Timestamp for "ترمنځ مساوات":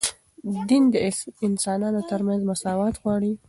2.09-2.95